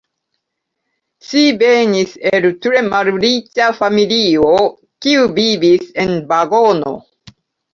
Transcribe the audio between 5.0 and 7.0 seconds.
kiu vivis en vagono.